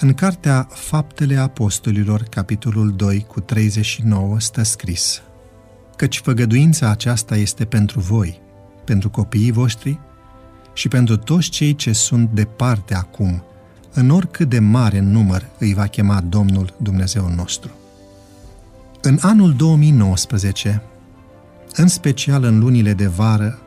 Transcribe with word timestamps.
În 0.00 0.14
cartea 0.14 0.68
Faptele 0.70 1.36
Apostolilor, 1.36 2.22
capitolul 2.22 2.92
2, 2.92 3.24
cu 3.28 3.40
39, 3.40 4.40
stă 4.40 4.62
scris 4.62 5.22
Căci 5.96 6.20
făgăduința 6.20 6.90
aceasta 6.90 7.36
este 7.36 7.64
pentru 7.64 8.00
voi, 8.00 8.40
pentru 8.84 9.10
copiii 9.10 9.50
voștri 9.50 9.98
și 10.72 10.88
pentru 10.88 11.16
toți 11.16 11.48
cei 11.48 11.74
ce 11.74 11.92
sunt 11.92 12.30
departe 12.30 12.94
acum, 12.94 13.42
în 13.92 14.10
oricât 14.10 14.48
de 14.48 14.58
mare 14.58 15.00
număr 15.00 15.44
îi 15.58 15.74
va 15.74 15.86
chema 15.86 16.20
Domnul 16.20 16.74
Dumnezeu 16.76 17.28
nostru. 17.36 17.70
În 19.00 19.18
anul 19.20 19.54
2019, 19.54 20.82
în 21.72 21.88
special 21.88 22.44
în 22.44 22.58
lunile 22.58 22.92
de 22.92 23.06
vară, 23.06 23.58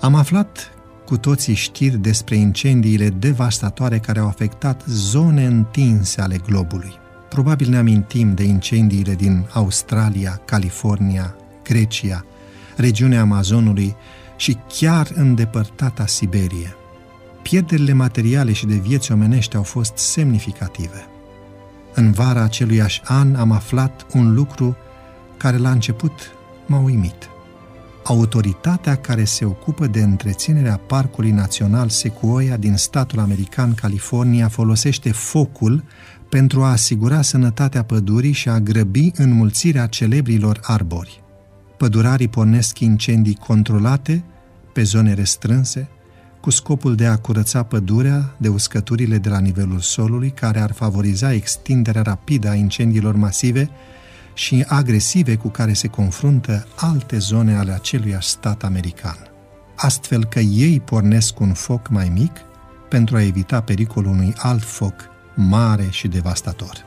am 0.00 0.14
aflat 0.14 0.72
cu 1.10 1.16
toții 1.16 1.54
știri 1.54 1.96
despre 1.98 2.36
incendiile 2.36 3.08
devastatoare 3.08 3.98
care 3.98 4.18
au 4.18 4.26
afectat 4.26 4.82
zone 4.86 5.44
întinse 5.46 6.20
ale 6.20 6.40
globului. 6.46 6.92
Probabil 7.28 7.68
ne 7.68 7.76
amintim 7.76 8.34
de 8.34 8.42
incendiile 8.42 9.14
din 9.14 9.46
Australia, 9.52 10.40
California, 10.44 11.36
Grecia, 11.62 12.24
regiunea 12.76 13.20
Amazonului 13.20 13.96
și 14.36 14.58
chiar 14.68 15.10
îndepărtata 15.14 16.06
Siberie. 16.06 16.74
Pierderile 17.42 17.92
materiale 17.92 18.52
și 18.52 18.66
de 18.66 18.74
vieți 18.74 19.12
omenești 19.12 19.56
au 19.56 19.62
fost 19.62 19.96
semnificative. 19.96 21.06
În 21.94 22.12
vara 22.12 22.42
aceluiași 22.42 23.00
an 23.04 23.34
am 23.34 23.52
aflat 23.52 24.06
un 24.12 24.34
lucru 24.34 24.76
care 25.36 25.56
la 25.56 25.70
început 25.70 26.12
m-a 26.66 26.80
uimit. 26.80 27.29
Autoritatea 28.04 28.96
care 28.96 29.24
se 29.24 29.44
ocupă 29.44 29.86
de 29.86 30.02
întreținerea 30.02 30.76
Parcului 30.76 31.30
Național 31.30 31.88
Sequoia 31.88 32.56
din 32.56 32.76
statul 32.76 33.18
american 33.18 33.74
California 33.74 34.48
folosește 34.48 35.12
focul 35.12 35.84
pentru 36.28 36.62
a 36.62 36.70
asigura 36.70 37.22
sănătatea 37.22 37.82
pădurii 37.82 38.32
și 38.32 38.48
a 38.48 38.58
grăbi 38.60 39.10
înmulțirea 39.16 39.86
celebrilor 39.86 40.60
arbori. 40.62 41.22
Pădurarii 41.76 42.28
pornesc 42.28 42.78
incendii 42.78 43.34
controlate 43.34 44.24
pe 44.72 44.82
zone 44.82 45.14
restrânse, 45.14 45.88
cu 46.40 46.50
scopul 46.50 46.94
de 46.94 47.06
a 47.06 47.16
curăța 47.16 47.62
pădurea 47.62 48.34
de 48.38 48.48
uscăturile 48.48 49.18
de 49.18 49.28
la 49.28 49.38
nivelul 49.38 49.78
solului, 49.78 50.30
care 50.30 50.60
ar 50.60 50.72
favoriza 50.72 51.32
extinderea 51.32 52.02
rapidă 52.02 52.48
a 52.48 52.54
incendiilor 52.54 53.16
masive 53.16 53.70
și 54.34 54.64
agresive 54.68 55.36
cu 55.36 55.48
care 55.48 55.72
se 55.72 55.88
confruntă 55.88 56.66
alte 56.76 57.18
zone 57.18 57.56
ale 57.56 57.72
acelui 57.72 58.16
stat 58.20 58.62
american. 58.62 59.16
Astfel 59.76 60.24
că 60.24 60.38
ei 60.38 60.80
pornesc 60.80 61.40
un 61.40 61.52
foc 61.52 61.88
mai 61.88 62.08
mic 62.08 62.32
pentru 62.88 63.16
a 63.16 63.22
evita 63.22 63.60
pericolul 63.60 64.10
unui 64.10 64.34
alt 64.36 64.62
foc 64.62 64.94
mare 65.34 65.86
și 65.90 66.08
devastator. 66.08 66.84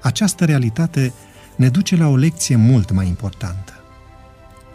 Această 0.00 0.44
realitate 0.44 1.12
ne 1.56 1.68
duce 1.68 1.96
la 1.96 2.08
o 2.08 2.16
lecție 2.16 2.56
mult 2.56 2.90
mai 2.90 3.06
importantă. 3.06 3.72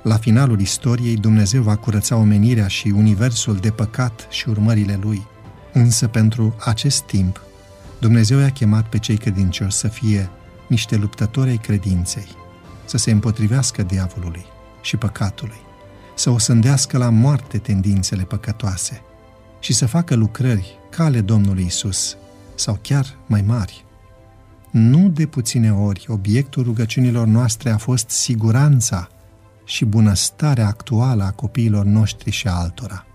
La 0.01 0.17
finalul 0.17 0.59
istoriei, 0.59 1.15
Dumnezeu 1.15 1.61
va 1.61 1.75
curăța 1.75 2.15
omenirea 2.15 2.67
și 2.67 2.87
universul 2.87 3.55
de 3.55 3.69
păcat 3.69 4.27
și 4.29 4.49
urmările 4.49 4.99
lui. 5.01 5.27
Însă 5.73 6.07
pentru 6.07 6.55
acest 6.65 7.01
timp, 7.03 7.41
Dumnezeu 7.99 8.39
i-a 8.39 8.51
chemat 8.51 8.87
pe 8.87 8.97
cei 8.97 9.17
credincioși 9.17 9.75
să 9.75 9.87
fie 9.87 10.29
niște 10.69 10.95
luptători 10.95 11.49
ai 11.49 11.57
credinței, 11.57 12.27
să 12.85 12.97
se 12.97 13.11
împotrivească 13.11 13.83
diavolului 13.83 14.45
și 14.81 14.97
păcatului, 14.97 15.61
să 16.15 16.29
o 16.29 16.37
sândească 16.37 16.97
la 16.97 17.09
moarte 17.09 17.57
tendințele 17.57 18.23
păcătoase 18.23 19.01
și 19.59 19.73
să 19.73 19.85
facă 19.85 20.15
lucrări 20.15 20.79
cale 20.89 21.21
Domnului 21.21 21.63
Isus 21.65 22.17
sau 22.55 22.79
chiar 22.81 23.05
mai 23.25 23.41
mari. 23.41 23.85
Nu 24.71 25.09
de 25.09 25.25
puține 25.25 25.73
ori 25.73 26.05
obiectul 26.07 26.63
rugăciunilor 26.63 27.27
noastre 27.27 27.69
a 27.69 27.77
fost 27.77 28.09
siguranța 28.09 29.09
și 29.65 29.85
bunăstarea 29.85 30.67
actuală 30.67 31.23
a 31.23 31.31
copiilor 31.31 31.85
noștri 31.85 32.31
și 32.31 32.47
a 32.47 32.53
altora. 32.53 33.05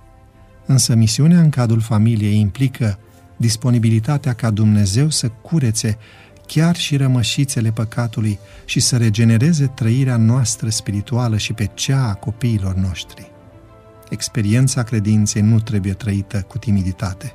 Însă 0.66 0.94
misiunea 0.94 1.40
în 1.40 1.50
cadrul 1.50 1.80
familiei 1.80 2.40
implică 2.40 2.98
disponibilitatea 3.36 4.32
ca 4.32 4.50
Dumnezeu 4.50 5.10
să 5.10 5.28
curețe 5.28 5.98
chiar 6.46 6.76
și 6.76 6.96
rămășițele 6.96 7.70
păcatului 7.70 8.38
și 8.64 8.80
să 8.80 8.96
regenereze 8.96 9.66
trăirea 9.66 10.16
noastră 10.16 10.68
spirituală 10.68 11.36
și 11.36 11.52
pe 11.52 11.70
cea 11.74 12.08
a 12.08 12.14
copiilor 12.14 12.74
noștri. 12.74 13.30
Experiența 14.08 14.82
credinței 14.82 15.42
nu 15.42 15.60
trebuie 15.60 15.92
trăită 15.92 16.44
cu 16.48 16.58
timiditate. 16.58 17.34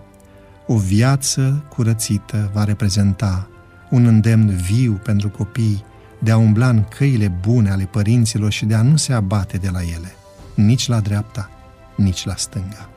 O 0.68 0.78
viață 0.78 1.66
curățită 1.70 2.50
va 2.54 2.64
reprezenta 2.64 3.50
un 3.90 4.06
îndemn 4.06 4.50
viu 4.50 4.94
pentru 5.04 5.30
copii 5.30 5.84
de 6.20 6.32
a 6.32 6.38
umbla 6.38 6.70
în 6.70 6.84
căile 6.84 7.28
bune 7.28 7.72
ale 7.72 7.84
părinților 7.84 8.52
și 8.52 8.66
de 8.66 8.76
a 8.76 8.82
nu 8.82 8.96
se 8.96 9.14
abate 9.14 9.58
de 9.58 9.70
la 9.70 9.82
ele, 9.82 10.16
nici 10.56 10.88
la 10.88 11.00
dreapta, 11.00 11.50
nici 11.96 12.26
la 12.26 12.36
stânga. 12.36 12.90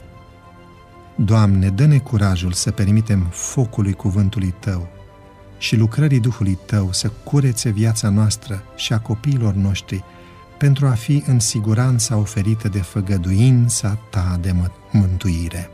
Doamne, 1.17 1.69
dă-ne 1.69 1.99
curajul 1.99 2.53
să 2.53 2.71
permitem 2.71 3.27
focului 3.31 3.93
cuvântului 3.93 4.55
Tău 4.61 4.89
și 5.62 5.77
lucrării 5.77 6.21
Duhului 6.21 6.59
Tău 6.67 6.93
să 6.93 7.11
curețe 7.25 7.71
viața 7.71 8.09
noastră 8.09 8.62
și 8.77 8.93
a 8.93 8.99
copiilor 8.99 9.55
noștri 9.55 10.05
pentru 10.59 10.87
a 10.87 10.91
fi 10.91 11.23
în 11.27 11.39
siguranța 11.39 12.17
oferită 12.17 12.69
de 12.69 12.81
făgăduința 12.81 13.99
Ta 14.11 14.39
de 14.41 14.55
mântuire. 14.91 15.71